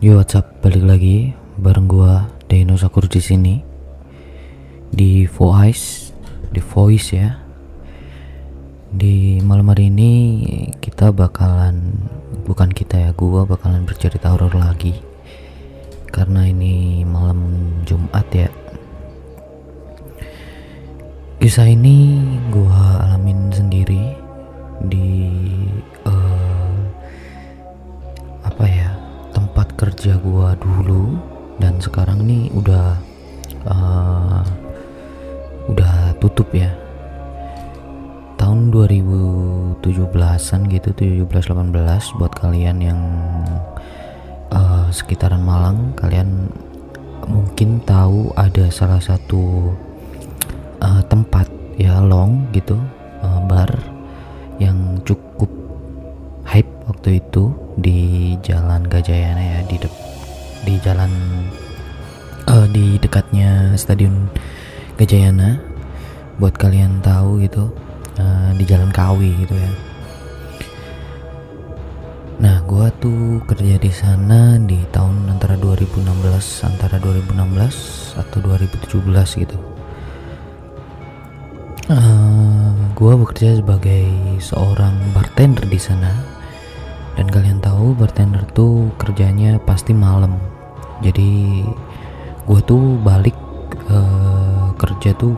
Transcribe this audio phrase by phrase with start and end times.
[0.00, 3.60] Yo WhatsApp balik lagi bareng gua Dino Sakur di sini
[4.88, 6.16] di Voice
[6.48, 7.36] di Voice ya.
[8.88, 10.12] Di malam hari ini
[10.80, 12.00] kita bakalan
[12.48, 14.96] bukan kita ya, gua bakalan bercerita horor lagi.
[16.08, 18.48] Karena ini malam Jumat ya.
[21.44, 24.16] Kisah ini gua alamin sendiri
[24.80, 25.28] di
[29.80, 31.16] kerja gua dulu
[31.56, 33.00] dan sekarang nih udah
[33.64, 34.44] eh,
[35.72, 36.68] udah tutup ya.
[38.36, 43.00] Tahun 2017an gitu 17 18 buat kalian yang
[44.52, 46.52] eh, sekitaran Malang kalian
[47.24, 49.72] mungkin tahu ada salah satu
[50.84, 51.48] eh, tempat
[51.80, 52.76] ya long gitu
[53.24, 53.72] eh, bar
[54.60, 55.59] yang cukup
[56.90, 60.08] waktu itu di Jalan Gajayana ya di dep-
[60.66, 61.12] di jalan
[62.50, 64.26] eh, di dekatnya Stadion
[64.98, 65.62] Gajayana
[66.42, 67.70] buat kalian tahu gitu
[68.18, 69.72] eh, di Jalan Kawi gitu ya.
[72.40, 79.58] Nah, gua tuh kerja di sana di tahun antara 2016 antara 2016 atau 2017 gitu.
[81.92, 84.08] Eh, gua bekerja sebagai
[84.40, 86.29] seorang bartender di sana.
[87.20, 90.40] Dan kalian tahu bartender tuh kerjanya pasti malam.
[91.04, 91.60] Jadi
[92.48, 93.36] gua tuh balik
[93.92, 95.36] eh, kerja tuh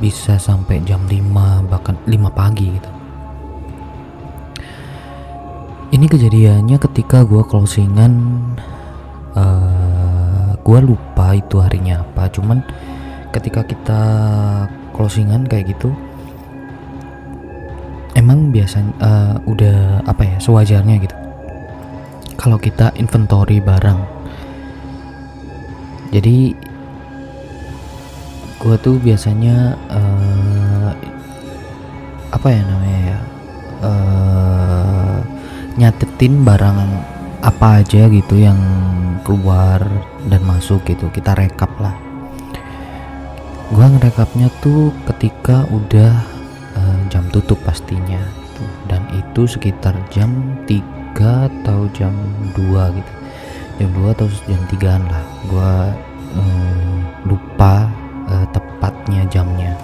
[0.00, 2.90] bisa sampai jam 5 bahkan 5 pagi gitu.
[5.92, 8.12] Ini kejadiannya ketika gua closingan
[9.36, 12.32] eh gua lupa itu harinya apa.
[12.32, 12.64] Cuman
[13.36, 14.00] ketika kita
[14.96, 15.92] closingan kayak gitu
[18.12, 21.16] emang biasanya eh, udah apa ya sewajarnya gitu?
[22.36, 24.00] Kalau kita inventory barang.
[26.12, 26.52] Jadi
[28.60, 30.90] gua tuh biasanya eh,
[32.32, 33.18] apa ya namanya ya
[33.84, 35.18] eh,
[35.80, 36.78] nyatetin barang
[37.42, 38.60] apa aja gitu yang
[39.24, 39.82] keluar
[40.28, 41.08] dan masuk gitu.
[41.10, 41.96] Kita rekap lah.
[43.72, 46.31] Gua ngerekapnya tuh ketika udah
[47.12, 48.24] jam tutup pastinya
[48.88, 50.32] dan itu sekitar jam
[50.64, 50.80] 3
[51.52, 52.12] atau jam
[52.56, 53.12] 2 gitu.
[53.80, 55.24] Jam 2 atau jam 3an lah.
[55.44, 55.72] Gua
[56.40, 56.96] eh,
[57.28, 57.92] lupa
[58.32, 59.76] eh, tepatnya jamnya.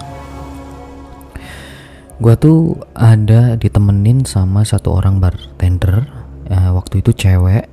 [2.19, 6.09] Gua tuh ada ditemenin sama satu orang bartender.
[6.49, 7.69] Eh, waktu itu cewek.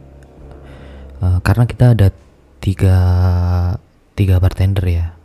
[1.25, 2.13] Eh, karena kita ada
[2.61, 2.99] tiga
[4.17, 5.16] tiga bartender ya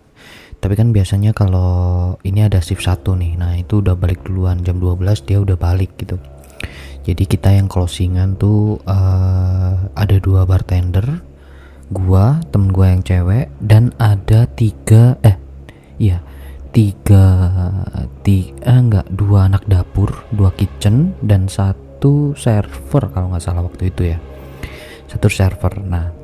[0.61, 4.77] tapi kan biasanya kalau ini ada shift satu nih nah itu udah balik duluan jam
[4.77, 6.21] 12 dia udah balik gitu.
[7.01, 11.25] Jadi kita yang closingan tuh eh, ada dua bartender
[11.89, 15.35] gua temen gua yang cewek dan ada tiga eh
[15.97, 16.21] iya
[16.69, 17.25] tiga
[18.21, 24.13] tiga enggak dua anak dapur dua kitchen dan satu server kalau nggak salah waktu itu
[24.13, 24.21] ya.
[25.09, 26.20] Satu server nah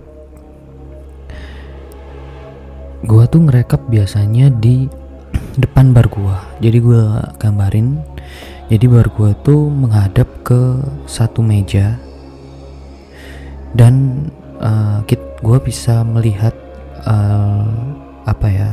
[3.06, 4.90] gua tuh ngerekap biasanya di
[5.59, 6.41] depan bar gua.
[6.58, 8.02] Jadi gua gambarin.
[8.68, 12.02] Jadi bar gua tuh menghadap ke satu meja.
[13.78, 14.25] Dan
[14.58, 16.56] uh, kit gua bisa melihat
[17.06, 17.68] uh,
[18.25, 18.69] apa ya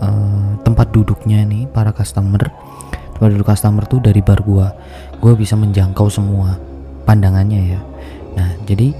[0.00, 2.48] uh, tempat duduknya nih para customer.
[3.14, 4.72] Tempat duduk customer tuh dari bar gua.
[5.20, 6.56] Gua bisa menjangkau semua
[7.04, 7.80] pandangannya ya.
[8.36, 8.94] Nah jadi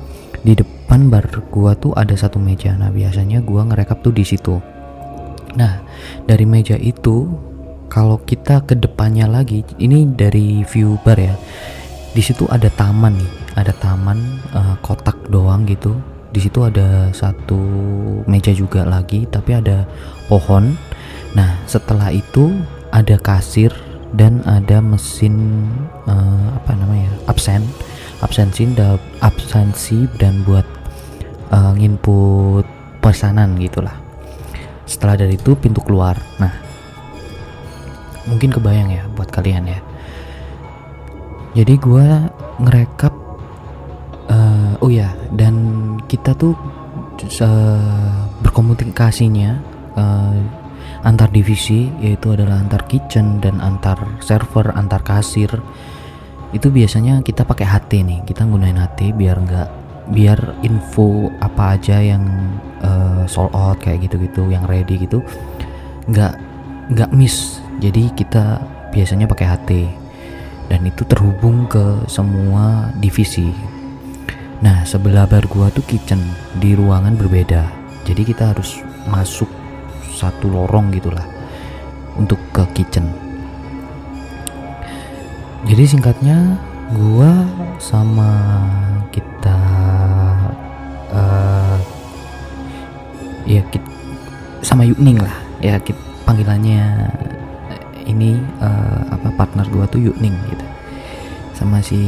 [0.44, 2.72] di depan bar gua tuh ada satu meja.
[2.74, 4.56] Nah biasanya gua ngerekap tuh di situ.
[5.54, 5.84] Nah
[6.24, 7.28] dari meja itu
[7.88, 11.36] kalau kita ke depannya lagi ini dari view bar ya
[12.16, 13.32] di situ ada taman nih.
[13.58, 14.18] Ada taman
[14.54, 15.92] eh, kotak doang gitu.
[16.28, 17.58] Di situ ada satu
[18.28, 19.84] meja juga lagi tapi ada
[20.28, 20.76] pohon.
[21.36, 22.52] Nah setelah itu
[22.88, 23.72] ada kasir
[24.16, 25.68] dan ada mesin
[26.08, 27.60] eh, apa namanya absen.
[28.18, 30.66] Absensi da- absensi dan buat
[31.52, 32.64] uh, nginput
[32.98, 33.96] pesanan gitulah.
[34.88, 36.16] Setelah dari itu pintu keluar.
[36.40, 36.68] Nah
[38.28, 39.80] mungkin kebayang ya buat kalian ya.
[41.56, 42.28] Jadi gua
[42.60, 43.14] ngerekap
[44.28, 45.54] eh, oh ya dan
[46.04, 46.52] kita tuh
[47.24, 49.50] eh, berkomunikasinya
[49.96, 50.38] eh,
[51.02, 55.50] antar divisi yaitu adalah antar kitchen dan antar server antar kasir.
[56.52, 58.20] Itu biasanya kita pakai HT nih.
[58.24, 59.68] Kita gunain HT biar nggak
[60.08, 62.24] biar info apa aja yang
[62.80, 65.20] eh, sold out kayak gitu-gitu yang ready gitu
[66.08, 66.34] nggak
[66.92, 69.70] nggak miss jadi kita biasanya pakai HT
[70.68, 73.52] dan itu terhubung ke semua divisi
[74.58, 76.18] Nah sebelah bar gua tuh kitchen
[76.58, 77.70] di ruangan berbeda.
[78.02, 79.46] Jadi kita harus masuk
[80.18, 81.22] satu lorong gitulah
[82.18, 83.06] untuk ke kitchen.
[85.62, 86.58] Jadi singkatnya
[86.90, 87.46] gua
[87.78, 88.30] sama
[89.14, 89.58] kita
[93.48, 93.88] ya kita
[94.60, 95.32] sama Yukning lah.
[95.58, 95.98] Ya kita
[96.28, 97.08] panggilannya
[98.04, 100.66] ini uh, apa partner gua tuh Yukning gitu.
[101.56, 101.98] Sama si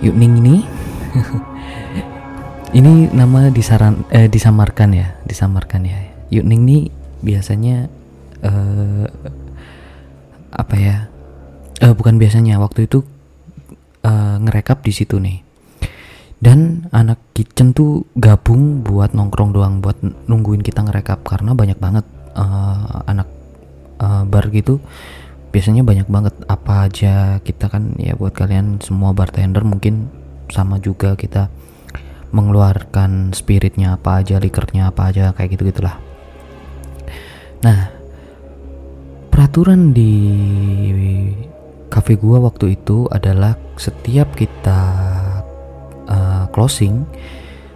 [0.00, 0.56] Yukning ini
[2.78, 5.98] ini nama disaran eh, disamarkan ya disamarkan ya.
[6.30, 6.78] Yukning ini
[7.20, 7.92] biasanya
[8.40, 9.06] eh,
[10.54, 10.96] apa ya
[11.84, 13.04] eh, bukan biasanya waktu itu
[14.04, 15.43] eh, ngerekap di situ nih
[16.42, 21.22] dan anak kitchen tuh gabung buat nongkrong doang buat nungguin kita ngerekap.
[21.26, 23.28] Karena banyak banget uh, anak
[24.02, 24.82] uh, bar gitu.
[25.54, 26.34] Biasanya banyak banget.
[26.50, 30.10] Apa aja kita kan ya buat kalian semua bartender mungkin
[30.50, 31.48] sama juga kita
[32.34, 36.02] mengeluarkan spiritnya apa aja likernya apa aja kayak gitu gitulah
[37.62, 37.94] nah
[39.30, 40.12] peraturan di
[41.86, 45.03] cafe gua waktu itu adalah setiap kita
[46.54, 47.02] closing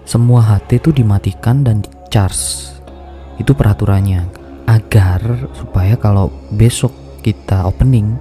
[0.09, 2.73] semua HT itu dimatikan dan di charge.
[3.37, 4.25] Itu peraturannya.
[4.65, 5.21] Agar
[5.53, 8.17] supaya kalau besok kita opening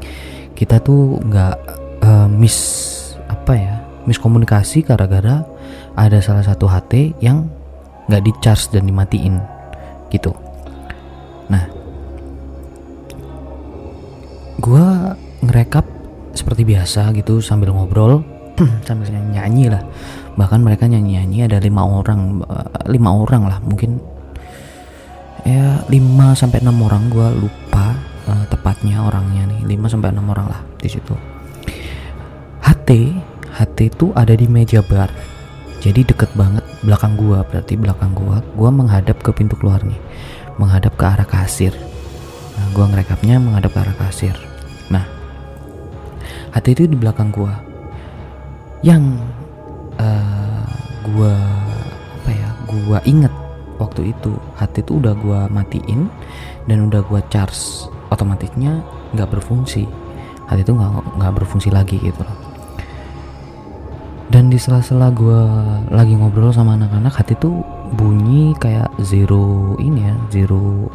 [0.52, 1.56] kita tuh nggak
[2.02, 2.58] uh, miss
[3.30, 3.76] apa ya
[4.10, 5.46] miskomunikasi gara-gara
[5.96, 7.48] ada salah satu HT yang
[8.12, 9.40] nggak di charge dan dimatiin.
[10.12, 10.36] Gitu.
[11.48, 11.64] Nah
[14.60, 15.88] gua ngerekap
[16.36, 18.26] seperti biasa gitu sambil ngobrol
[18.88, 19.84] sambil nyanyi lah
[20.38, 23.98] bahkan mereka nyanyi nyanyi ada lima orang eh, lima orang lah mungkin
[25.48, 27.96] ya 5 sampai enam orang gua lupa
[28.28, 31.16] uh, tepatnya orangnya nih 5 sampai 6 orang lah di situ.
[32.60, 32.90] HT
[33.56, 35.08] HT itu ada di meja bar.
[35.80, 39.98] Jadi deket banget belakang gua, berarti belakang gua, gua menghadap ke pintu keluar nih.
[40.60, 41.72] Menghadap ke arah kasir.
[42.58, 44.36] Nah, gua ngerekapnya menghadap ke arah kasir.
[44.92, 45.06] Nah,
[46.52, 47.56] HT itu di belakang gua.
[48.84, 49.22] Yang
[50.02, 50.64] uh,
[51.14, 51.34] gua
[52.24, 52.50] apa ya?
[52.66, 53.34] Gua inget
[53.78, 54.34] waktu itu.
[54.58, 56.10] HT itu udah gua matiin
[56.66, 58.82] dan udah gua charge otomatisnya
[59.14, 59.88] nggak berfungsi.
[60.48, 62.38] Hati itu nggak nggak berfungsi lagi gitu loh.
[64.28, 65.40] Dan di sela-sela gue
[65.88, 67.64] lagi ngobrol sama anak-anak hati tuh
[67.96, 70.92] bunyi kayak zero ini ya zero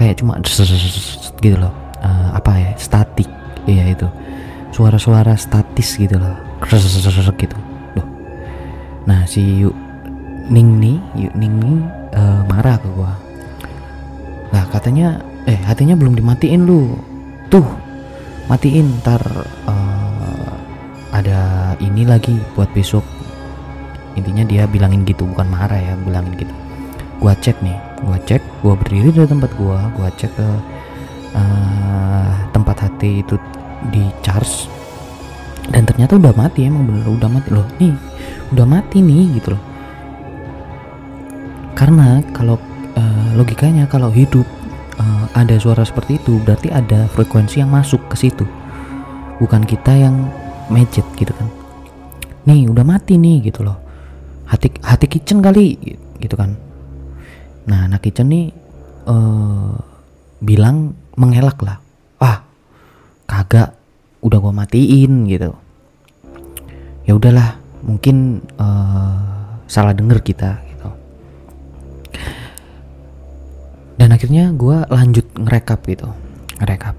[0.00, 0.40] kayak cuma
[1.44, 1.72] gitu loh.
[2.00, 3.28] Uh, apa ya statik.
[3.68, 4.08] Iya itu.
[4.72, 6.32] Suara-suara statis gitu loh.
[7.36, 7.56] Gitu
[9.08, 9.70] nah si Yu
[10.50, 11.78] Ning nih Yu Ning nih
[12.16, 13.12] uh, marah ke gue
[14.50, 16.98] lah katanya eh hatinya belum dimatiin lu.
[17.50, 17.66] Tuh
[18.50, 19.22] matiin ntar
[19.66, 20.52] uh,
[21.14, 23.02] ada ini lagi buat besok.
[24.18, 26.54] Intinya dia bilangin gitu bukan marah ya bilangin gitu.
[27.22, 30.48] Gua cek nih gua cek gua berdiri di tempat gua gua cek ke
[31.36, 33.38] uh, tempat hati itu
[33.92, 34.66] di charge
[35.70, 37.66] dan ternyata udah mati emang bener udah mati loh.
[37.78, 37.94] Nih
[38.50, 39.62] udah mati nih gitu loh.
[41.78, 42.58] Karena kalau
[42.98, 44.44] uh, logikanya kalau hidup
[44.98, 48.44] uh, ada suara seperti itu berarti ada frekuensi yang masuk ke situ.
[49.38, 50.28] Bukan kita yang
[50.68, 51.48] magic gitu kan.
[52.50, 53.78] Nih udah mati nih gitu loh.
[54.50, 55.78] Hati hati kitchen kali
[56.18, 56.58] gitu kan.
[57.70, 58.50] Nah anak kitchen nih
[59.06, 59.78] uh,
[60.42, 61.78] bilang mengelak lah.
[62.18, 62.42] Ah
[63.30, 63.78] kagak
[64.20, 65.56] udah gua matiin gitu
[67.10, 69.18] ya udahlah mungkin uh,
[69.66, 70.70] salah denger kita
[74.00, 76.08] dan akhirnya gue lanjut ngerekap gitu.
[76.56, 76.96] Ngerekap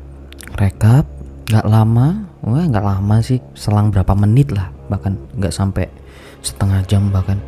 [0.54, 1.06] ngerekap
[1.50, 5.90] nggak lama wah nggak lama sih selang berapa menit lah bahkan nggak sampai
[6.46, 7.42] setengah jam bahkan.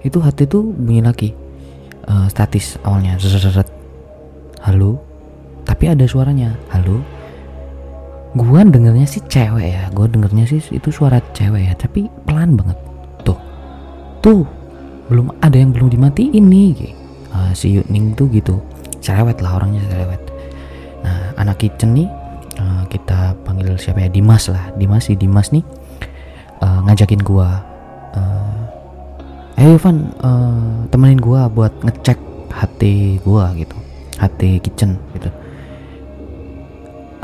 [0.00, 1.36] Itu hati tuh bunyi lagi
[2.08, 3.20] uh, statis awalnya
[4.64, 4.96] halo?
[5.68, 7.15] Tapi ada suaranya halo
[8.36, 9.88] gue dengernya sih cewek ya.
[9.96, 11.74] Gue dengernya sih itu suara cewek ya.
[11.74, 12.78] Tapi pelan banget.
[13.24, 13.38] Tuh.
[14.20, 14.44] Tuh.
[15.08, 16.92] Belum ada yang belum dimatiin nih
[17.32, 18.60] uh, si Yuning tuh gitu.
[19.00, 20.20] Cerewet lah orangnya cerewet.
[21.00, 22.08] Nah anak kitchen nih
[22.60, 24.10] uh, kita panggil siapa ya?
[24.12, 24.68] Dimas lah.
[24.76, 25.64] Dimas si Dimas nih
[26.60, 27.64] uh, ngajakin gua
[28.18, 32.18] uh, ayo Van uh, temenin gua buat ngecek
[32.52, 32.82] HT
[33.24, 33.78] gua gitu.
[34.16, 35.28] HT kitchen gitu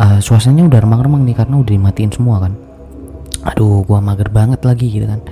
[0.02, 2.52] uh, suasananya udah remang-remang nih karena udah dimatiin semua kan.
[3.46, 5.22] Aduh gua mager banget lagi gitu kan.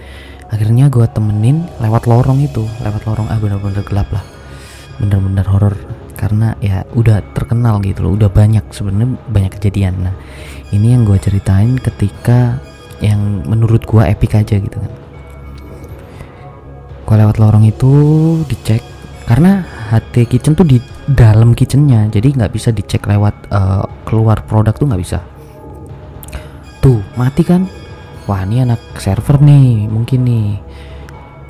[0.51, 4.23] Akhirnya gua temenin lewat lorong itu lewat lorong ah bener-bener gelap lah.
[5.03, 5.75] Bener-bener horor
[6.15, 9.95] karena ya udah terkenal gitu loh udah banyak sebenarnya banyak kejadian.
[10.07, 10.15] Nah
[10.71, 12.61] ini yang gue ceritain ketika
[13.01, 14.93] yang menurut gua epic aja gitu kan.
[17.09, 17.93] Gua lewat lorong itu
[18.47, 18.85] dicek
[19.27, 20.79] karena HT Kitchen tuh di
[21.11, 25.19] dalam kitchennya jadi nggak bisa dicek lewat uh, keluar produk tuh nggak bisa.
[26.79, 27.67] Tuh mati kan?
[28.31, 30.49] Wah ini anak server nih mungkin nih.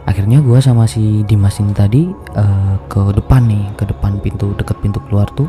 [0.08, 4.80] Akhirnya gua sama si Dimas ini tadi uh, ke depan nih ke depan pintu deket
[4.80, 5.46] pintu keluar tuh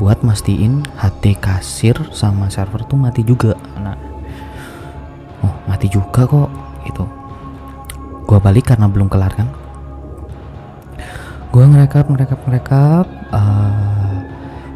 [0.00, 3.92] buat mastiin HT kasir sama server tuh mati juga nah
[5.44, 6.48] oh mati juga kok
[6.88, 7.04] itu
[8.24, 9.52] gua balik karena belum kelar kan
[11.50, 14.22] gue ngerekap ngerekap ngerekap uh,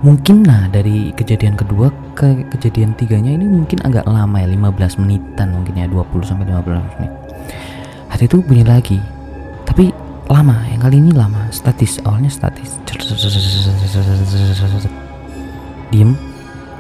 [0.03, 5.55] mungkin nah dari kejadian kedua ke kejadian tiganya ini mungkin agak lama ya 15 menitan
[5.55, 7.13] mungkin ya 20 sampai 15 menit.
[8.11, 8.99] Hari itu bunyi lagi
[9.63, 9.95] tapi
[10.27, 12.75] lama yang kali ini lama statis awalnya statis.
[15.95, 16.11] Diem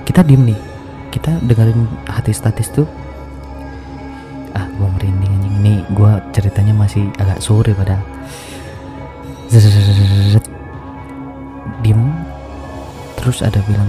[0.02, 0.58] kita diem nih
[1.14, 2.90] kita dengerin hati statis tuh.
[4.58, 8.02] Ah gue merinding ini gue ceritanya masih agak sore padahal
[11.84, 12.02] diem.
[13.14, 13.88] Terus ada bilang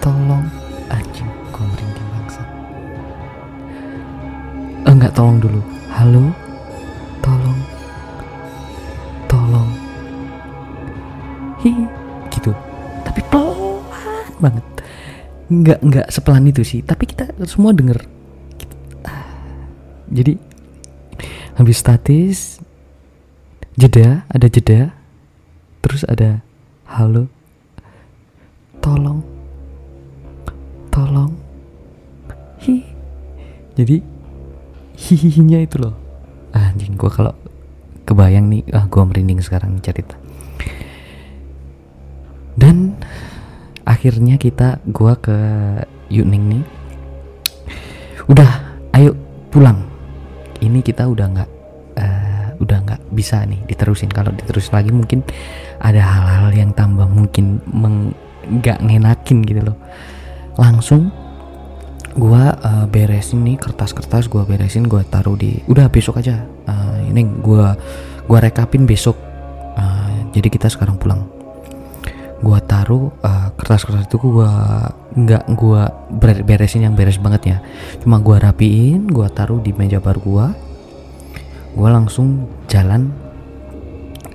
[0.00, 0.48] tolong
[0.88, 2.42] anjing gue merinding bangsa.
[4.88, 5.60] Enggak tolong dulu.
[5.92, 6.32] Halo?
[7.20, 7.58] Tolong.
[9.28, 9.70] Tolong.
[11.60, 11.72] Hi
[12.32, 12.56] gitu.
[13.04, 14.64] Tapi pelan banget.
[15.52, 16.80] Nggak nggak sepelan itu sih.
[16.80, 18.00] Tapi kita semua denger.
[20.06, 20.38] Jadi
[21.58, 22.62] habis statis
[23.76, 24.96] jeda ada jeda.
[25.84, 26.42] Terus ada
[26.88, 27.30] halo
[28.82, 29.22] tolong
[30.90, 31.30] tolong
[32.64, 32.82] hi.
[33.76, 34.00] Jadi
[34.96, 35.94] hihihinya itu loh.
[36.56, 37.34] Anjing gua kalau
[38.08, 40.16] kebayang nih ah gua merinding sekarang cerita.
[42.56, 42.96] Dan
[43.84, 45.36] akhirnya kita gua ke
[46.08, 46.64] Yuning nih.
[48.26, 49.12] Udah ayo
[49.52, 49.84] pulang.
[50.64, 51.50] Ini kita udah nggak
[52.60, 54.10] udah nggak bisa nih diterusin.
[54.10, 55.22] Kalau diterus lagi mungkin
[55.80, 57.60] ada hal-hal yang tambah mungkin
[58.46, 59.78] nggak ngenakin gitu loh.
[60.56, 61.12] Langsung
[62.16, 66.48] gua uh, beresin nih kertas-kertas gua beresin gua taruh di udah besok aja.
[66.64, 67.76] Uh, ini gua
[68.24, 69.20] gua rekapin besok.
[69.76, 71.28] Uh, jadi kita sekarang pulang.
[72.40, 74.48] Gua taruh uh, kertas-kertas itu gua
[75.12, 75.92] nggak gua
[76.44, 77.58] beresin yang beres banget ya.
[78.00, 80.56] Cuma gua rapiin gua taruh di meja bar gua
[81.76, 83.12] gua langsung jalan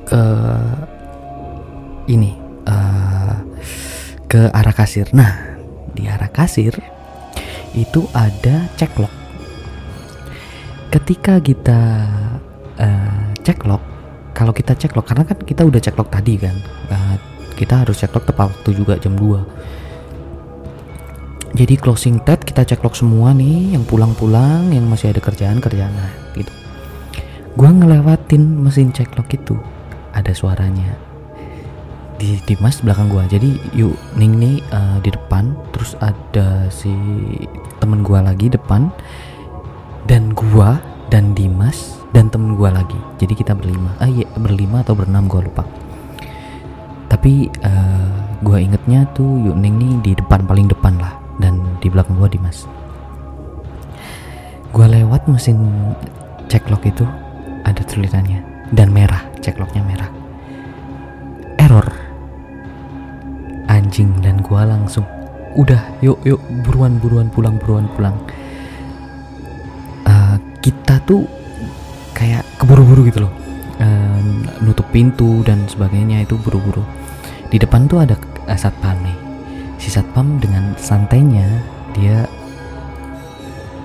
[0.06, 0.24] ke
[2.08, 2.38] ini
[2.70, 3.36] uh,
[4.30, 5.10] ke arah kasir.
[5.12, 5.58] Nah
[5.92, 6.72] di arah kasir
[7.76, 9.12] itu ada ceklock
[10.92, 11.80] ketika kita
[12.76, 13.80] uh, ceklock
[14.36, 16.56] kalau kita ceklock karena kan kita udah ceklock tadi kan
[16.92, 17.16] uh,
[17.56, 23.76] kita harus ceklock tepat waktu juga jam 2 jadi closing tab kita ceklock semua nih
[23.76, 26.52] yang pulang-pulang yang masih ada kerjaan-kerjaan nah gitu
[27.60, 29.56] gua ngelewatin mesin ceklock itu.
[30.12, 30.96] Ada suaranya.
[32.20, 33.24] Di di mas belakang gua.
[33.28, 35.56] Jadi yuk ning nih uh, di depan.
[35.76, 36.92] Terus ada si
[37.80, 38.92] temen gua lagi depan.
[40.08, 40.82] Dan gua
[41.12, 42.98] dan Dimas dan temen gua lagi.
[43.20, 43.96] Jadi kita berlima.
[44.00, 45.64] Ah iya berlima atau berenam gua lupa.
[47.12, 51.20] Tapi uh, gua ingetnya tuh yuk ning nih di depan paling depan lah.
[51.40, 52.68] Dan di belakang gua Dimas.
[54.72, 55.60] Gua lewat mesin
[56.52, 57.08] ceklock itu
[57.66, 58.44] ada tulisannya.
[58.72, 60.08] Dan merah ceklocknya merah.
[61.60, 61.88] Error.
[63.68, 65.04] Anjing dan gua langsung.
[65.60, 66.40] Udah yuk yuk.
[66.64, 68.16] Buruan buruan pulang buruan pulang.
[70.08, 71.28] Uh, kita tuh
[72.16, 73.34] kayak keburu-buru gitu loh.
[73.82, 74.20] Uh,
[74.64, 76.86] nutup pintu dan sebagainya itu buru-buru.
[77.52, 78.16] Di depan tuh ada
[78.48, 79.18] uh, satpam nih.
[79.76, 81.60] Si satpam dengan santainya
[81.92, 82.24] dia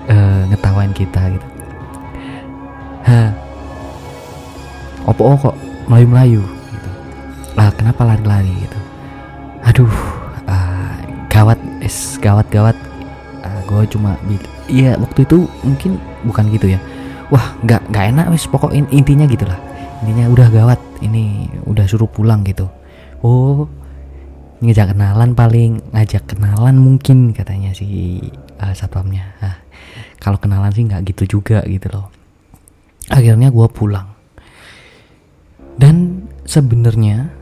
[0.07, 1.47] uh, ngetawain kita gitu.
[3.07, 3.46] Ha
[5.07, 5.55] opo kok
[5.87, 6.43] melayu-melayu?
[6.43, 6.89] Gitu.
[7.55, 8.79] Lah kenapa lari-lari gitu?
[9.63, 9.93] Aduh
[10.45, 10.93] uh,
[11.31, 12.75] gawat es gawat gawat
[13.41, 14.19] uh, gue cuma
[14.67, 15.97] iya waktu itu mungkin
[16.27, 16.79] bukan gitu ya.
[17.31, 19.57] Wah nggak nggak enak wes pokok in, intinya gitulah.
[20.03, 22.67] Intinya udah gawat ini udah suruh pulang gitu.
[23.23, 23.65] Oh
[24.57, 28.19] ngajak kenalan paling ngajak kenalan mungkin katanya si
[28.59, 29.37] uh, satpamnya.
[29.39, 29.57] Ah,
[30.19, 32.11] kalau kenalan sih nggak gitu juga gitu loh.
[33.07, 34.16] Akhirnya gue pulang
[35.77, 37.33] dan sebenarnya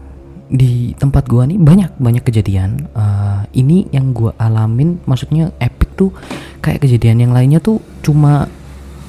[0.46, 2.92] di tempat gua nih banyak banyak kejadian.
[2.94, 6.14] Uh, ini yang gua alamin maksudnya epic tuh
[6.62, 8.46] kayak kejadian yang lainnya tuh cuma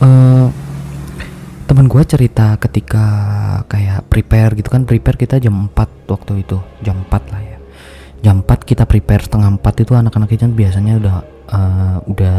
[0.00, 0.48] uh,
[1.66, 3.04] teman gua cerita ketika
[3.68, 4.88] kayak prepare gitu kan.
[4.88, 7.58] Prepare kita jam 4 waktu itu jam 4 lah ya.
[8.24, 11.16] Jam 4 kita prepare setengah 4 itu anak-anak kitchen biasanya udah
[11.52, 12.36] uh, udah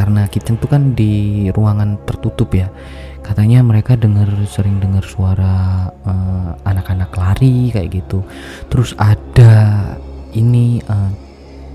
[0.00, 2.72] karena kitchen tuh kan di ruangan tertutup ya
[3.30, 8.26] katanya mereka dengar sering dengar suara uh, anak-anak lari kayak gitu.
[8.66, 9.86] Terus ada
[10.34, 11.14] ini uh,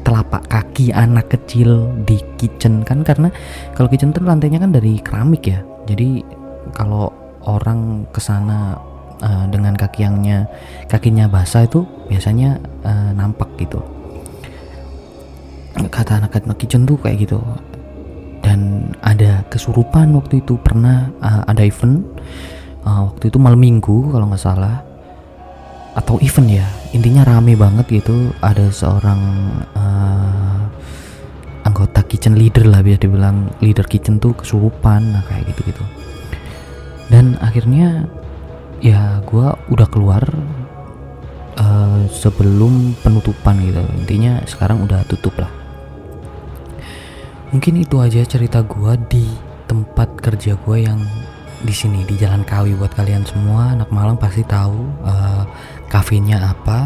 [0.04, 2.84] telapak kaki anak kecil di kitchen.
[2.84, 3.32] Kan karena
[3.72, 5.64] kalau kitchen tuh lantainya kan dari keramik ya.
[5.88, 6.28] Jadi
[6.76, 7.08] kalau
[7.48, 8.76] orang ke sana
[9.24, 10.44] uh, dengan kaki yangnya
[10.92, 13.80] kakinya basah itu biasanya uh, nampak gitu.
[15.88, 17.40] Kata anak-anak kitchen tuh kayak gitu
[18.46, 20.62] dan ada kesurupan waktu itu.
[20.62, 22.06] Pernah uh, ada event
[22.86, 24.86] uh, waktu itu malam minggu kalau nggak salah.
[25.98, 28.30] Atau event ya intinya rame banget gitu.
[28.46, 29.22] Ada seorang
[29.74, 30.62] uh,
[31.66, 33.50] anggota kitchen leader lah biar dibilang.
[33.66, 35.86] Leader kitchen tuh kesurupan nah kayak gitu gitu
[37.10, 38.10] dan akhirnya
[38.82, 40.24] ya gue udah keluar
[41.58, 43.84] uh, sebelum penutupan gitu.
[43.98, 45.50] Intinya sekarang udah tutup lah
[47.56, 49.24] mungkin itu aja cerita gue di
[49.64, 51.00] tempat kerja gue yang
[51.64, 52.76] di sini di Jalan Kawi.
[52.76, 55.48] Buat kalian semua anak Malang pasti tahu uh,
[55.88, 56.80] apa.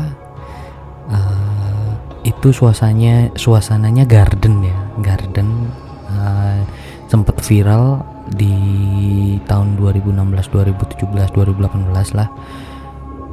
[1.10, 1.90] Uh,
[2.22, 4.78] itu suasananya suasananya garden ya.
[5.02, 5.74] Garden
[6.14, 6.62] uh,
[7.10, 10.22] sempet viral di tahun 2016
[10.54, 12.30] 2017 2018 lah.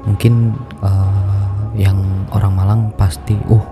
[0.08, 2.00] Mungkin uh, yang
[2.32, 3.64] orang Malang pasti uh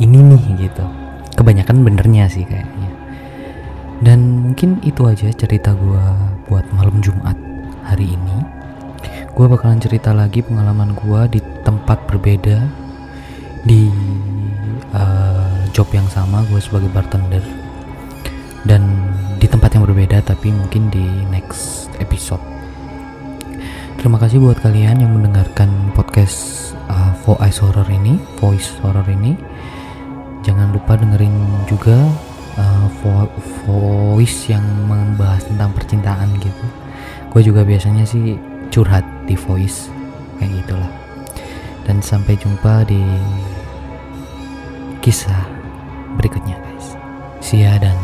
[0.00, 0.88] ini nih gitu.
[1.36, 2.75] Kebanyakan benernya sih kayaknya
[4.04, 6.04] dan mungkin itu aja cerita gue
[6.50, 7.36] buat malam Jumat
[7.86, 8.36] hari ini.
[9.32, 12.60] Gue bakalan cerita lagi pengalaman gue di tempat berbeda
[13.64, 13.88] di
[14.96, 17.44] uh, job yang sama gue sebagai bartender
[18.64, 18.82] dan
[19.36, 22.40] di tempat yang berbeda tapi mungkin di next episode.
[23.96, 29.36] Terima kasih buat kalian yang mendengarkan podcast uh, Voice Horror ini, Voice Horror ini.
[30.44, 31.34] Jangan lupa dengerin
[31.66, 31.96] juga
[32.58, 33.28] uh, vo
[33.64, 36.66] voice yang membahas tentang percintaan gitu.
[37.32, 38.36] Gue juga biasanya sih
[38.72, 39.92] curhat di voice
[40.40, 40.92] kayak gitulah.
[41.86, 42.98] Dan sampai jumpa di
[45.04, 45.46] kisah
[46.18, 46.98] berikutnya guys.
[47.38, 47.94] See ya dan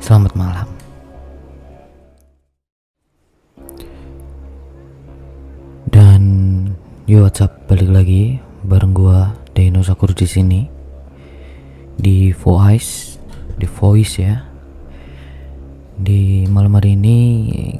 [0.00, 0.68] selamat malam.
[5.92, 6.22] Dan
[7.04, 10.64] yo WhatsApp balik lagi bareng gua Dino Sakur di sini
[12.00, 13.11] di Voice
[13.62, 14.42] di voice ya.
[15.94, 17.18] Di malam hari ini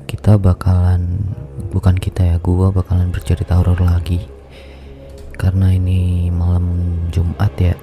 [0.07, 1.19] kita bakalan
[1.75, 4.23] bukan kita ya gua bakalan bercerita horor lagi.
[5.35, 6.71] Karena ini malam
[7.11, 7.75] Jumat ya.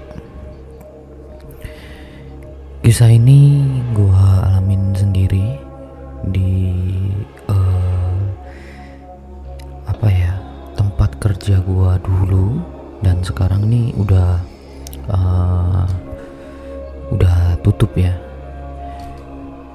[2.80, 5.60] Kisah ini gua alamin sendiri
[6.24, 6.72] di
[7.52, 8.24] uh,
[9.92, 10.40] apa ya
[10.80, 12.64] tempat kerja gua dulu.
[13.04, 14.40] Dan sekarang nih udah
[17.80, 18.12] tutup ya.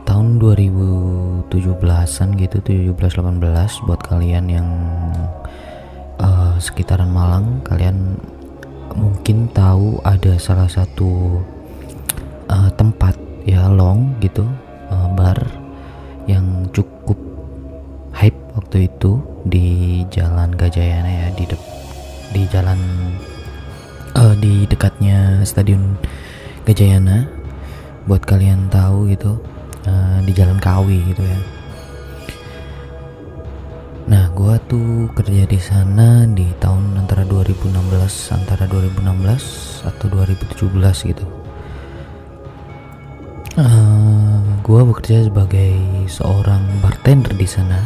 [0.05, 2.57] Tahun 2017an gitu
[2.93, 4.69] 17-18 buat kalian yang
[6.21, 8.21] uh, sekitaran Malang kalian
[8.93, 11.41] mungkin tahu ada salah satu
[12.53, 13.17] uh, tempat
[13.49, 14.45] ya long gitu
[14.93, 15.41] uh, bar
[16.29, 17.17] yang cukup
[18.13, 19.17] hype waktu itu
[19.49, 21.57] di Jalan Gajayana ya di de
[22.37, 22.77] di jalan
[24.13, 25.97] uh, di dekatnya stadion
[26.69, 27.44] Gajayana
[28.05, 29.41] buat kalian tahu gitu
[29.89, 31.41] uh, di Jalan Kawi gitu ya.
[34.05, 37.73] Nah, gua tuh kerja di sana di tahun antara 2016
[38.37, 41.25] antara 2016 atau 2017 gitu.
[43.57, 45.73] Uh, gua bekerja sebagai
[46.05, 47.81] seorang bartender di sana.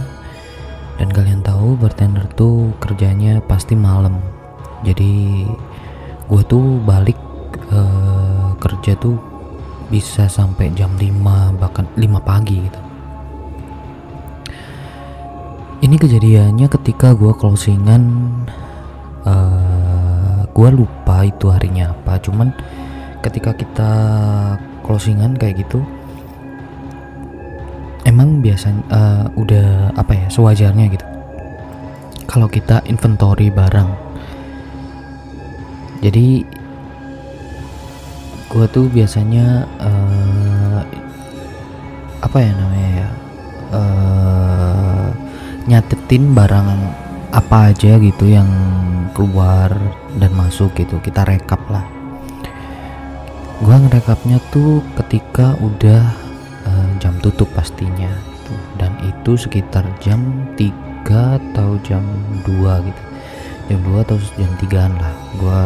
[0.98, 4.18] Dan kalian tahu bartender tuh kerjanya pasti malam.
[4.82, 5.46] Jadi
[6.26, 7.14] gua tuh balik
[7.70, 9.27] uh, kerja tuh
[9.88, 12.80] bisa sampai jam 5 bahkan 5 pagi gitu.
[15.78, 18.02] Ini kejadiannya ketika gue closingan
[19.22, 22.20] uh, eh, gue lupa itu harinya apa.
[22.20, 22.52] Cuman
[23.24, 23.92] ketika kita
[24.84, 25.82] closingan kayak gitu
[28.08, 31.06] emang biasa uh, udah apa ya sewajarnya gitu.
[32.28, 33.88] Kalau kita inventory barang.
[36.04, 36.44] Jadi
[38.48, 40.80] gue tuh biasanya uh,
[42.24, 43.08] apa ya namanya ya
[43.76, 45.08] uh,
[45.68, 46.68] nyatetin barang
[47.28, 48.48] apa aja gitu yang
[49.12, 49.68] keluar
[50.16, 50.96] dan masuk gitu.
[51.04, 51.84] Kita rekap lah.
[53.60, 56.02] Gue ngerekapnya tuh ketika udah
[56.64, 58.10] uh, jam tutup pastinya
[58.80, 60.72] dan itu sekitar jam 3
[61.36, 62.00] atau jam
[62.48, 63.02] 2 gitu.
[63.68, 65.14] Jam 2 atau jam 3an lah.
[65.36, 65.62] Gue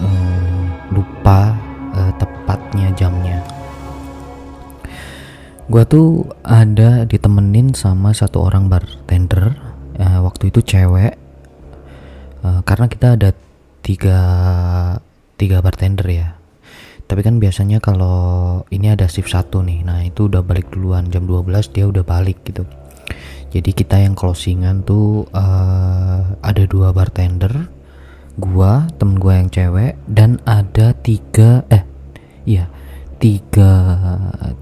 [0.00, 1.52] um, lupa
[1.94, 3.40] uh, tepatnya jamnya
[5.64, 9.56] Gua tuh ada ditemenin sama satu orang bartender.
[9.94, 11.14] eh, waktu itu cewek.
[12.44, 13.30] Eh, karena kita ada
[13.80, 14.20] tiga
[15.40, 16.28] tiga bartender ya.
[17.08, 19.86] Tapi kan biasanya kalau ini ada shift satu nih.
[19.86, 22.68] Nah, itu udah balik duluan jam 12 dia udah balik gitu.
[23.54, 27.70] Jadi kita yang closingan tuh eh, ada dua bartender,
[28.36, 31.83] gua, temen gua yang cewek dan ada tiga eh
[32.46, 32.66] iya.
[33.14, 33.72] Tiga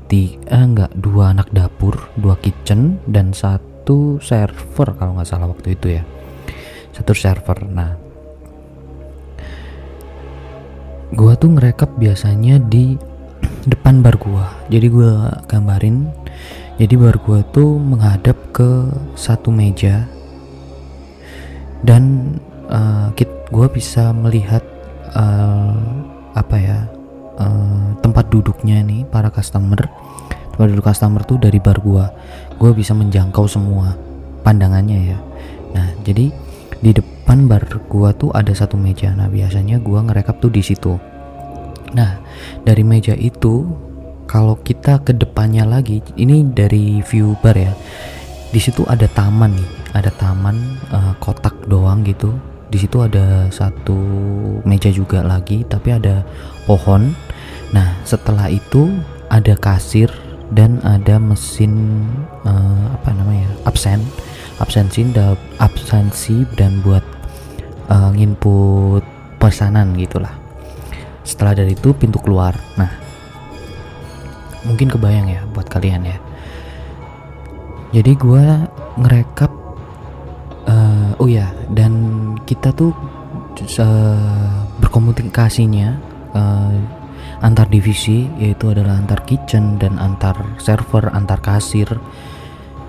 [0.07, 5.75] tiga eh, enggak dua anak dapur dua kitchen dan satu server kalau nggak salah waktu
[5.75, 6.03] itu ya.
[6.93, 7.59] Satu server.
[7.67, 7.97] Nah
[11.17, 12.95] gua tuh ngerekap biasanya di
[13.67, 14.47] depan bar gua.
[14.71, 16.07] Jadi gua gambarin.
[16.77, 20.07] Jadi bar gua tuh menghadap ke satu meja.
[21.83, 22.37] Dan
[22.71, 24.63] uh, kit gua bisa melihat
[25.17, 25.75] uh,
[26.37, 26.79] apa ya
[27.39, 29.89] uh, tempat duduknya nih para customer.
[30.53, 32.13] Tempat duduk customer tuh dari bar gua.
[32.61, 33.97] Gua bisa menjangkau semua
[34.43, 35.19] pandangannya ya.
[35.73, 36.29] Nah jadi
[36.83, 39.15] di depan bar gua tuh ada satu meja.
[39.17, 40.99] Nah biasanya gua ngerekap tuh di situ.
[41.97, 42.21] Nah
[42.67, 43.65] dari meja itu
[44.29, 47.73] kalau kita ke depannya lagi ini dari view bar ya.
[48.53, 49.71] Di situ ada taman nih.
[49.93, 50.57] Ada taman
[50.93, 52.33] uh, kotak doang gitu.
[52.73, 53.97] Di situ ada satu
[54.65, 56.25] meja juga lagi tapi ada
[56.65, 57.15] pohon.
[57.73, 58.93] Nah setelah itu
[59.33, 60.13] ada kasir
[60.53, 62.05] dan ada mesin
[62.45, 64.05] uh, apa namanya absen.
[64.61, 67.03] Absensi dan absensi dan buat
[67.91, 69.03] uh, nginput
[69.41, 70.31] pesanan gitulah.
[71.27, 72.55] Setelah dari itu pintu keluar.
[72.79, 72.91] Nah
[74.63, 76.19] mungkin kebayang ya buat kalian ya.
[77.93, 78.45] Jadi gue
[79.03, 79.53] ngerekap
[80.69, 81.93] uh, oh ya dan
[82.47, 82.95] kita tuh
[83.81, 86.77] uh, berkomunikasinya uh,
[87.43, 91.89] antar divisi yaitu adalah antar kitchen dan antar server antar kasir.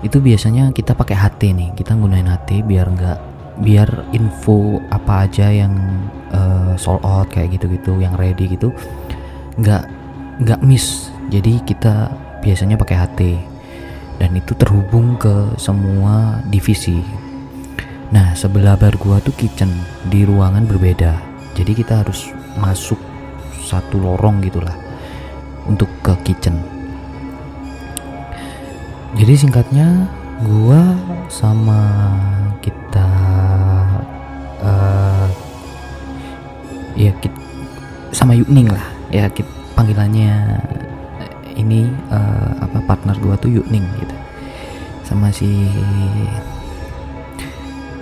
[0.04, 3.18] Itu biasanya kita pakai HT nih kita gunain HT biar nggak
[3.62, 5.74] biar info apa aja yang
[6.34, 8.74] uh, sold out kayak gitu-gitu yang ready gitu
[9.58, 9.86] nggak
[10.42, 11.10] nggak miss.
[11.30, 12.10] Jadi kita
[12.42, 13.20] biasanya pakai HT
[14.18, 17.00] dan itu terhubung ke semua divisi.
[18.14, 19.70] Nah sebelah bar gua tuh kitchen
[20.06, 21.18] di ruangan berbeda.
[21.54, 22.98] Jadi kita harus masuk
[23.64, 24.76] satu lorong gitulah
[25.64, 26.60] untuk ke kitchen.
[29.16, 30.10] Jadi singkatnya
[30.44, 30.92] gua
[31.32, 31.80] sama
[32.60, 33.08] kita
[34.60, 35.26] uh,
[36.98, 37.38] ya kita,
[38.12, 38.84] sama Yukning lah.
[39.08, 40.60] Ya kita, panggilannya
[41.56, 44.16] ini uh, apa partner gua tuh Yukning gitu.
[45.06, 45.70] Sama si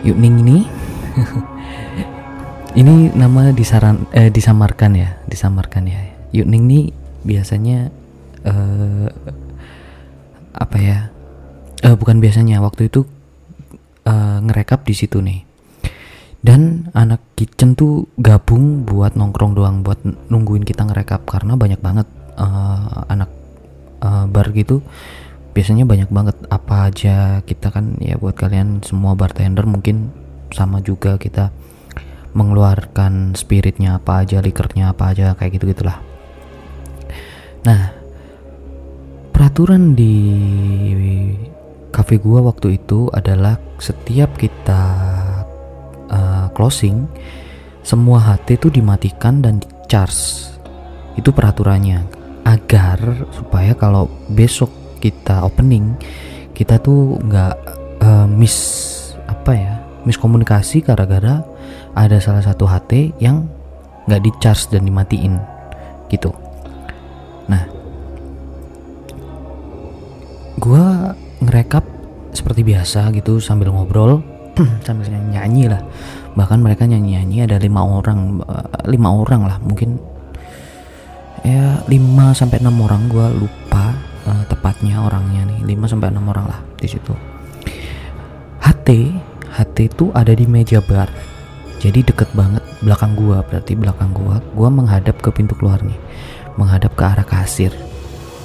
[0.03, 0.59] Yukning ini
[2.72, 6.00] ini nama disaran eh, disamarkan ya disamarkan ya.
[6.32, 6.80] Yukning ini
[7.24, 7.92] biasanya
[8.44, 9.08] eh,
[10.56, 10.98] apa ya?
[11.82, 13.04] Eh, bukan biasanya waktu itu
[14.08, 15.44] eh, ngerekap di situ nih.
[16.42, 22.11] Dan anak kitchen tuh gabung buat nongkrong doang buat nungguin kita ngerekap karena banyak banget
[22.35, 23.30] uh, anak
[24.02, 24.82] uh, bar gitu.
[25.54, 30.11] Biasanya banyak banget apa aja kita kan ya buat kalian semua bartender mungkin
[30.50, 31.54] sama juga kita
[32.32, 36.00] mengeluarkan spiritnya apa aja likernya apa aja kayak gitu gitulah
[37.62, 37.94] nah
[39.30, 40.16] peraturan di
[41.92, 44.82] cafe gua waktu itu adalah setiap kita
[46.08, 47.04] uh, closing
[47.82, 50.48] semua HT itu dimatikan dan di charge
[51.18, 52.06] itu peraturannya.
[52.42, 52.98] Agar
[53.30, 55.94] supaya kalau besok kita opening
[56.54, 57.54] kita tuh nggak
[58.02, 58.58] uh, miss
[59.30, 59.74] apa ya
[60.06, 61.42] miskomunikasi gara-gara
[61.92, 63.46] ada salah satu HT yang
[64.08, 65.38] nggak di charge dan dimatiin
[66.11, 66.35] gitu
[67.46, 67.64] nah
[70.58, 71.85] gua ngerekap
[72.32, 74.22] seperti biasa gitu sambil ngobrol
[74.87, 75.82] sambil nyanyi lah
[76.32, 80.00] bahkan mereka nyanyi nyanyi ada lima orang eh, lima orang lah mungkin
[81.42, 86.46] ya 5 sampai enam orang gua lupa uh, tepatnya orangnya nih 5 sampai 6 orang
[86.46, 87.14] lah di situ.
[88.62, 88.88] HT
[89.52, 91.11] HT itu ada di meja bar.
[91.82, 95.98] Jadi deket banget belakang gua, berarti belakang gua, gua menghadap ke pintu keluar nih.
[96.54, 97.74] Menghadap ke arah kasir.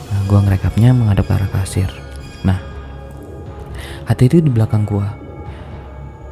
[0.09, 1.89] Nah, gua ngerekapnya menghadap ke arah kasir.
[2.41, 2.57] Nah,
[4.09, 5.13] HT itu di belakang gua.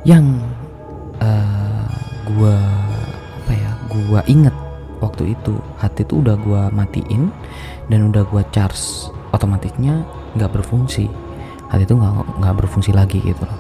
[0.02, 0.42] Yang
[1.22, 1.86] uh,
[2.26, 2.58] gua
[3.46, 3.72] apa ya?
[3.86, 4.56] Gua inget
[4.98, 7.30] waktu itu HT itu udah gua matiin
[7.86, 10.02] dan udah gua charge otomatisnya
[10.40, 11.12] nggak berfungsi
[11.68, 13.60] hati itu nggak nggak berfungsi lagi gitu loh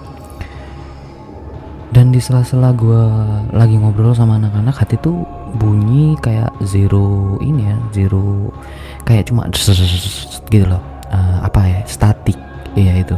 [1.95, 3.03] dan di sela-sela gue
[3.55, 5.23] lagi ngobrol sama anak-anak hati tuh
[5.55, 8.51] bunyi kayak zero ini ya zero
[9.08, 9.47] kayak cuma
[10.51, 10.84] gitu loh.
[11.08, 12.36] Uh, apa ya statik.
[12.75, 13.15] Iya itu.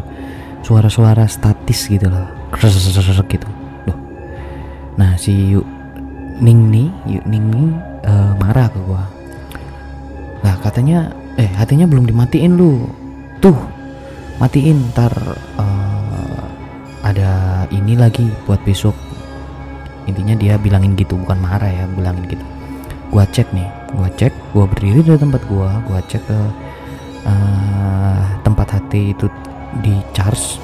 [0.62, 2.30] Suara-suara statis gitu loh.
[3.34, 3.50] Gitu.
[3.90, 3.98] Loh
[4.98, 5.62] nah si Yu
[6.38, 7.70] Ning nih Yu Ning nih
[8.06, 9.10] uh, marah ke gua.
[10.46, 11.10] Nah katanya
[11.42, 12.86] eh hatinya belum dimatiin lu.
[13.42, 13.58] Tuh
[14.38, 15.12] matiin ntar
[15.58, 15.87] uh,
[17.08, 18.94] ada ini lagi buat besok.
[20.08, 22.46] Intinya dia bilangin gitu bukan marah ya bilangin gitu.
[23.12, 26.40] Gua cek nih gua cek gua berdiri di tempat gua gua cek ke
[27.28, 29.32] uh, tempat hati itu
[29.80, 30.60] di charge.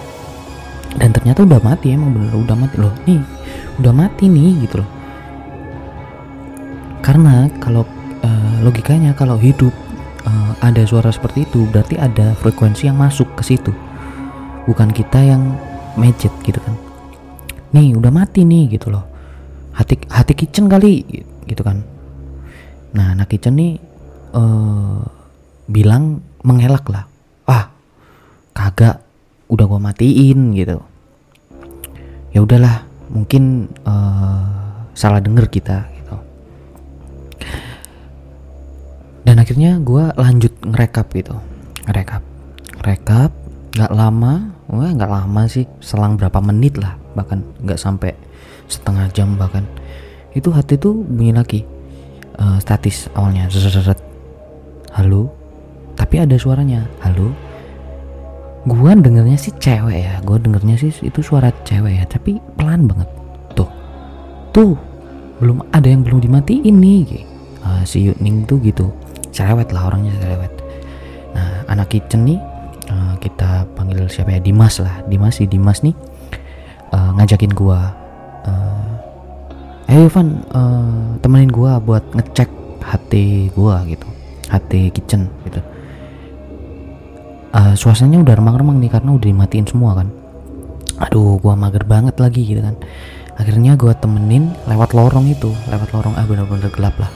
[1.00, 2.76] Dan ternyata udah mati emang bener udah mati.
[2.80, 3.24] Loh nih
[3.80, 4.90] udah mati nih gitu loh.
[7.04, 7.84] Karena kalau
[8.24, 9.76] uh, logikanya kalau hidup
[10.24, 13.76] uh, ada suara seperti itu berarti ada frekuensi yang masuk ke situ.
[14.64, 15.60] Bukan kita yang
[16.00, 16.74] macet gitu kan.
[17.74, 19.06] Nih udah mati nih gitu loh.
[19.74, 21.02] Hati hati kitchen kali
[21.50, 21.82] gitu kan.
[22.94, 23.82] Nah anak kitchen nih
[24.38, 25.02] uh,
[25.66, 27.10] bilang mengelak lah.
[27.50, 27.74] Ah
[28.54, 29.02] kagak
[29.50, 30.78] udah gua matiin gitu.
[32.34, 36.16] Ya udahlah mungkin uh, salah denger kita gitu.
[39.26, 41.34] Dan akhirnya gua lanjut ngerekap gitu.
[41.90, 42.22] Ngerekap.
[42.78, 43.32] Ngerekap
[43.74, 48.14] nggak lama wah nggak lama sih selang berapa menit lah bahkan nggak sampai
[48.70, 49.66] setengah jam bahkan.
[50.34, 51.62] Itu hati tuh bunyi lagi
[52.42, 53.50] uh, statis awalnya
[54.94, 55.30] halo?
[55.94, 57.34] Tapi ada suaranya halo?
[58.66, 63.10] Gua dengernya sih cewek ya gua dengernya sih itu suara cewek ya tapi pelan banget.
[63.58, 63.70] Tuh
[64.54, 64.78] tuh
[65.42, 67.26] belum ada yang belum dimatiin nih
[67.66, 68.94] uh, si Yuning tuh gitu
[69.34, 70.54] cerewet lah orangnya cerewet.
[71.34, 72.53] Nah anak kitchen nih
[73.14, 74.42] uh, kita panggil siapa ya?
[74.42, 75.06] Dimas lah.
[75.06, 75.94] Dimas si Dimas nih
[76.90, 77.94] uh, ngajakin gua
[78.50, 82.50] uh, ayo Van uh, temenin gua buat ngecek
[82.82, 84.10] hati gua gitu.
[84.50, 85.62] Hati kitchen gitu.
[87.54, 90.10] Uh, suasananya udah remang-remang nih karena udah dimatiin semua kan.
[90.98, 92.74] Aduh gua mager banget lagi gitu kan.
[93.38, 95.54] Akhirnya gua temenin lewat lorong itu.
[95.70, 97.10] Lewat lorong ah bener-bener gelap lah.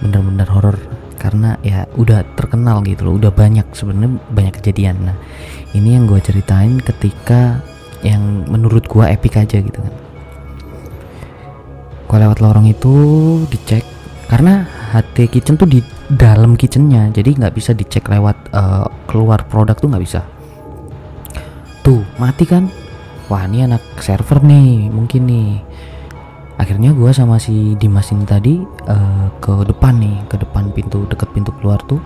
[0.00, 0.76] Bener-bener horor
[1.18, 4.96] karena ya udah terkenal gitu loh udah banyak sebenarnya banyak kejadian.
[5.12, 5.16] Nah
[5.74, 7.60] ini yang gue ceritain ketika
[8.06, 9.94] yang menurut gue epic aja gitu kan.
[12.08, 12.94] Gue lewat lorong itu
[13.50, 13.84] dicek
[14.30, 19.76] karena HT kitchen tuh di dalam kitchennya jadi nggak bisa dicek lewat uh, keluar produk
[19.76, 20.24] tuh nggak bisa.
[21.84, 22.70] Tuh mati kan?
[23.28, 25.67] Wah ini anak server nih mungkin nih
[26.58, 28.58] akhirnya gue sama si Dimas ini tadi
[28.90, 32.02] uh, ke depan nih ke depan pintu deket pintu keluar tuh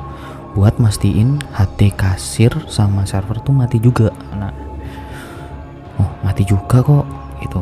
[0.53, 4.13] buat mastiin HT kasir sama server tuh mati juga.
[4.37, 4.53] Nah
[5.97, 7.09] oh mati juga kok
[7.41, 7.59] itu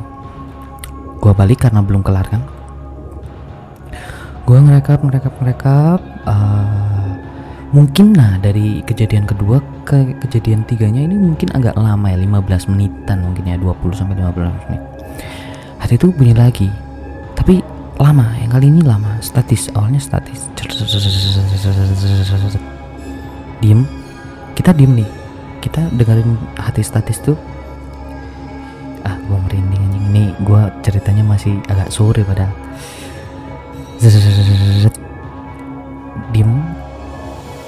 [1.22, 2.42] gue balik karena belum kelar kan?
[4.42, 7.14] Gue ngerekap ngerekap ngerekap uh,
[7.70, 13.22] mungkin nah dari kejadian kedua ke kejadian tiganya ini mungkin agak lama ya 15 menitan
[13.22, 14.89] mungkin ya 20 sampai 15 menit
[15.80, 16.68] hati itu bunyi lagi.
[17.34, 17.64] Tapi
[17.96, 19.16] lama yang kali ini lama.
[19.24, 20.46] Statis awalnya statis.
[23.64, 23.82] Diem.
[24.54, 25.08] Kita diem nih.
[25.60, 27.36] Kita dengerin hati statis tuh.
[29.04, 30.04] Ah gua merinding anjing.
[30.12, 32.48] Ini gua ceritanya masih agak sore pada
[36.32, 36.52] diem.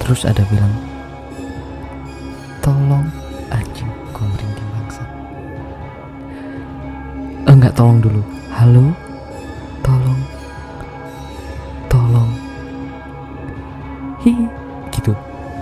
[0.01, 0.73] Terus ada bilang
[2.59, 3.07] tolong
[3.53, 3.92] anjing
[7.73, 8.21] tolong dulu.
[8.53, 8.93] Halo?
[9.81, 10.19] Tolong.
[11.89, 12.31] Tolong.
[14.23, 14.33] Hi
[14.93, 15.13] gitu.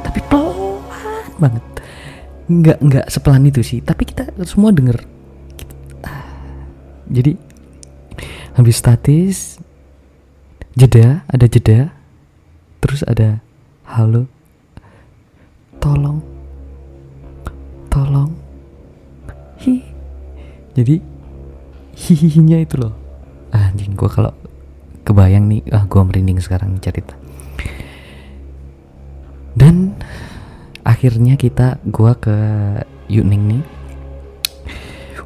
[0.03, 1.63] Tapi pelan banget.
[2.51, 3.79] Nggak nggak sepelan itu sih.
[3.81, 4.99] Tapi kita semua denger.
[5.55, 5.75] Gitu.
[7.11, 7.35] jadi
[8.55, 9.59] habis statis
[10.75, 11.91] jeda ada jeda
[12.79, 13.43] terus ada
[13.83, 14.27] halo
[15.83, 16.23] tolong
[17.91, 18.31] tolong
[19.59, 19.83] hi.
[20.71, 21.10] Jadi
[21.95, 22.93] hihihinya itu loh.
[23.51, 24.31] Anjing gue kalau
[25.03, 27.17] kebayang nih ah gue merinding sekarang cerita.
[29.51, 29.99] Dan
[30.87, 32.37] akhirnya kita gue ke
[33.11, 33.63] Yuning nih.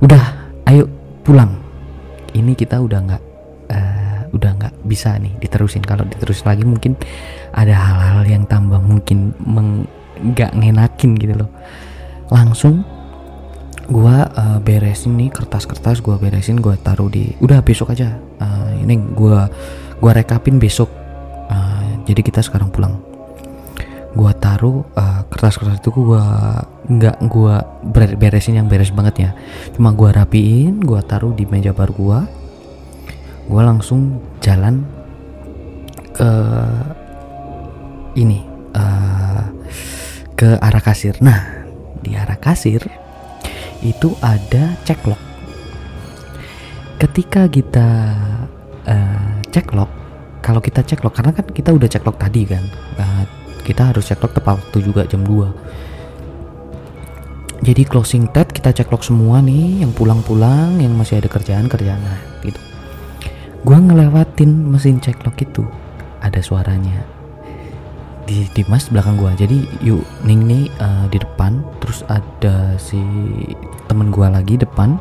[0.02, 0.90] Udah ayo
[1.22, 1.62] pulang.
[2.34, 3.24] Ini kita udah nggak
[3.72, 5.86] uh, udah nggak bisa nih diterusin.
[5.86, 6.98] Kalau diterus lagi mungkin
[7.54, 9.38] ada hal-hal yang tambah mungkin
[10.34, 11.50] nggak ngenakin gitu loh.
[12.34, 12.82] Langsung
[13.86, 18.18] gua uh, beresin nih kertas-kertas gua beresin gua taruh di udah besok aja.
[18.42, 19.50] Uh, ini gua
[20.02, 20.90] gua rekapin besok.
[21.50, 22.98] Uh, jadi kita sekarang pulang.
[24.16, 26.24] Gua taruh uh, kertas-kertas itu gua
[26.90, 27.62] nggak gua
[28.18, 29.32] beresin yang beres banget ya.
[29.78, 32.26] Cuma gua rapiin gua taruh di meja bar gua.
[33.46, 34.82] Gua langsung jalan
[36.16, 36.32] ke
[38.16, 38.42] ini
[38.74, 39.46] uh,
[40.34, 41.20] ke arah kasir.
[41.22, 41.68] Nah
[42.02, 43.05] di arah kasir
[43.92, 45.22] itu ada cek lock
[46.98, 47.88] ketika kita
[48.88, 49.92] uh, cek lock
[50.42, 52.64] kalau kita cek lock karena kan kita udah cek lock tadi kan
[52.98, 53.24] uh,
[53.62, 55.96] kita harus cek lock tepat waktu juga jam 2
[57.66, 62.62] jadi closing tab kita cek lock semua nih yang pulang-pulang yang masih ada kerjaan-kerjaan gitu.
[63.66, 65.66] Gua ngelewatin mesin cek lock itu
[66.22, 67.15] ada suaranya
[68.26, 69.32] di Dimas belakang gua.
[69.38, 71.62] Jadi yuk Ning nih uh, di depan.
[71.80, 73.00] Terus ada si
[73.86, 74.98] temen gua lagi depan.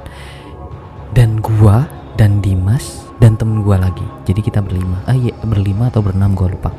[1.16, 1.88] Dan gua
[2.20, 4.04] dan Dimas dan temen gua lagi.
[4.28, 5.00] Jadi kita berlima.
[5.08, 6.70] Ah iya berlima atau berenam gua lupa.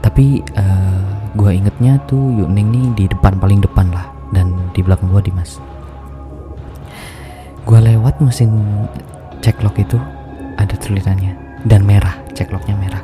[0.00, 1.02] Tapi uh,
[1.36, 4.08] gua ingetnya tuh yuk Ning nih di depan paling depan lah.
[4.30, 5.58] Dan di belakang gua Dimas.
[7.66, 8.50] Gua lewat mesin
[9.40, 9.98] cek lock itu
[10.60, 11.32] ada tulisannya
[11.64, 13.02] dan merah cek locknya merah.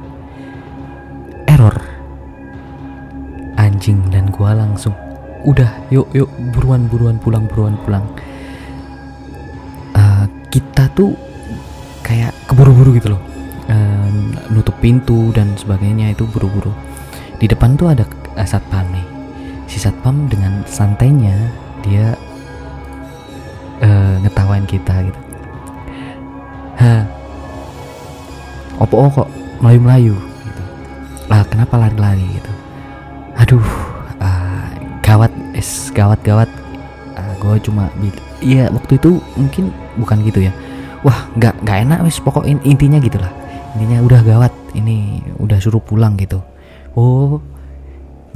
[1.49, 1.96] Error
[3.57, 4.93] anjing dan gua langsung
[5.47, 8.05] udah yuk yuk buruan buruan pulang buruan pulang.
[9.95, 11.15] Uh, kita tuh
[12.03, 13.23] kayak keburu-buru gitu loh.
[13.67, 14.11] Uh,
[14.51, 16.75] nutup pintu dan sebagainya itu buru-buru.
[17.39, 19.07] Di depan tuh ada uh, satpam nih.
[19.71, 21.35] Si satpam dengan santainya
[21.87, 22.19] dia
[23.83, 25.21] uh, ngetawain kita gitu.
[26.77, 27.07] Ha
[28.77, 29.29] opo kok
[29.63, 30.15] melayu-melayu?
[30.19, 30.63] Gitu.
[31.33, 32.27] Lah kenapa lari-lari?
[32.37, 32.56] Gitu
[33.37, 33.63] aduh
[34.21, 34.69] uh,
[35.05, 36.51] gawat es gawat gawat.
[37.17, 37.89] Uh, ah, gue cuma
[38.45, 40.53] iya waktu itu mungkin bukan gitu ya.
[41.05, 43.31] Wah nggak nggak enak wes pokok intinya gitulah.
[43.77, 46.41] Intinya udah gawat ini udah suruh pulang gitu.
[46.97, 47.41] Oh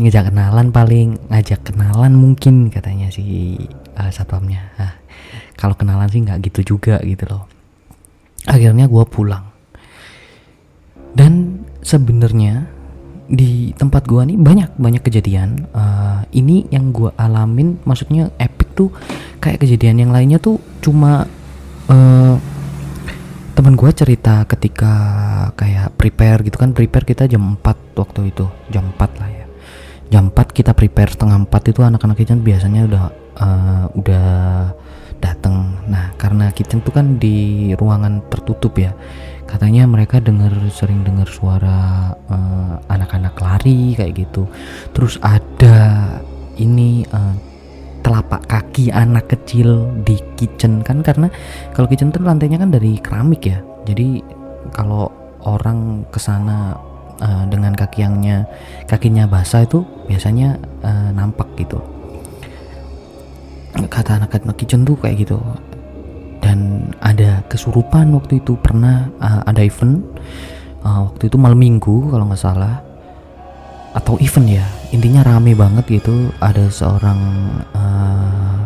[0.01, 3.57] ngajak kenalan paling ngajak kenalan mungkin katanya si
[4.01, 4.73] uh, satpamnya.
[5.61, 7.45] Kalau kenalan sih nggak gitu juga gitu loh.
[8.49, 9.45] Akhirnya gue pulang.
[11.13, 12.80] Dan sebenarnya
[13.31, 15.71] di tempat gua nih banyak banyak kejadian.
[15.71, 18.91] Uh, ini yang gua alamin maksudnya epic tuh
[19.39, 21.31] kayak kejadian yang lainnya tuh cuma
[21.87, 22.35] uh,
[23.55, 24.93] teman gua cerita ketika
[25.55, 26.75] kayak prepare gitu kan.
[26.75, 29.47] Prepare kita jam 4 waktu itu jam 4 lah ya.
[30.11, 33.05] Jam 4 kita prepare setengah 4 itu anak-anak kitchen biasanya udah
[33.39, 34.27] uh, udah
[35.21, 38.97] datang nah karena kitchen tuh kan di ruangan tertutup ya
[39.51, 44.47] katanya mereka dengar sering dengar suara uh, anak-anak lari kayak gitu.
[44.95, 46.07] Terus ada
[46.55, 47.35] ini uh,
[48.07, 51.27] telapak kaki anak kecil di kitchen kan karena
[51.75, 53.59] kalau kitchen tuh lantainya kan dari keramik ya.
[53.85, 54.23] Jadi
[54.71, 55.11] kalau
[55.43, 56.79] orang ke sana
[57.19, 58.47] uh, dengan kaki yangnya
[58.87, 61.83] kakinya basah itu biasanya uh, nampak gitu.
[63.91, 65.39] Kata anak-anak kitchen tuh kayak gitu
[66.51, 70.03] dan ada kesurupan waktu itu pernah uh, ada event
[70.83, 72.83] uh, waktu itu malam minggu kalau nggak salah.
[73.95, 76.35] Atau event ya intinya rame banget gitu.
[76.43, 77.21] Ada seorang
[77.71, 78.59] uh,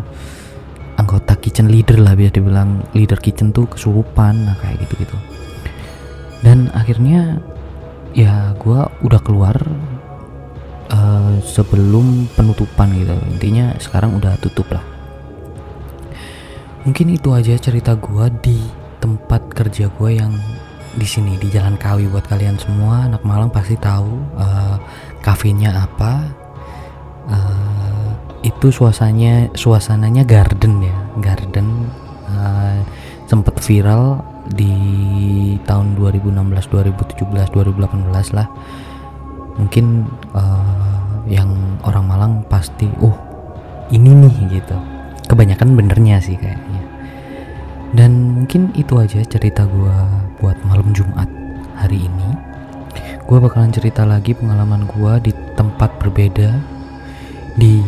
[0.96, 2.80] anggota kitchen leader lah biar dibilang.
[2.96, 5.16] Leader kitchen tuh kesurupan nah kayak gitu gitu
[6.44, 7.40] dan akhirnya
[8.12, 9.56] ya gue udah keluar
[10.92, 13.16] uh, sebelum penutupan gitu.
[13.32, 14.93] Intinya sekarang udah tutup lah
[16.84, 18.60] mungkin itu aja cerita gue di
[19.00, 20.32] tempat kerja gue yang
[20.94, 23.08] di sini di Jalan Kawi buat kalian semua.
[23.08, 24.76] Anak Malang pasti tahu uh,
[25.24, 26.22] kafenya apa.
[27.24, 28.12] Uh,
[28.44, 31.88] itu suasananya suasananya garden ya garden.
[32.28, 32.80] Uh,
[33.24, 34.20] sempet viral
[34.52, 34.76] di
[35.64, 36.36] tahun 2016
[36.68, 38.48] 2017 2018 lah.
[39.56, 40.04] Mungkin
[40.36, 43.16] uh, yang orang Malang pasti oh
[43.88, 44.93] ini nih gitu
[45.28, 46.82] kebanyakan benernya sih kayaknya.
[47.94, 49.96] Dan mungkin itu aja cerita gue
[50.42, 51.30] buat malam Jumat
[51.78, 52.28] hari ini.
[53.24, 56.58] Gue bakalan cerita lagi pengalaman gue di tempat berbeda
[57.54, 57.80] di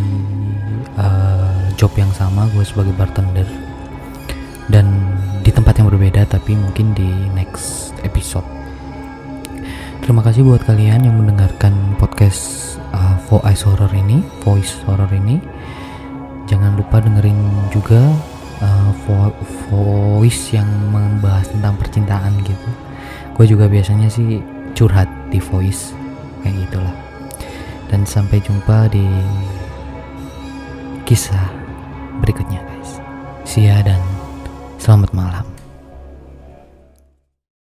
[0.94, 3.48] uh, job yang sama gue sebagai bartender.
[4.70, 4.86] Dan
[5.42, 8.46] di tempat yang berbeda tapi mungkin di next episode.
[10.06, 15.42] Terima kasih buat kalian yang mendengarkan podcast uh, voice horror ini voice horror ini
[16.46, 17.36] jangan lupa dengerin
[17.74, 18.00] juga
[18.62, 19.34] uh, vo
[19.68, 22.68] voice yang membahas tentang percintaan gitu.
[23.36, 24.40] Gue juga biasanya sih
[24.72, 25.92] curhat di voice
[26.40, 26.96] kayak gitulah.
[27.86, 29.06] Dan sampai jumpa di
[31.06, 31.50] kisah
[32.22, 32.98] berikutnya guys.
[33.56, 34.02] Ya dan
[34.76, 35.55] selamat malam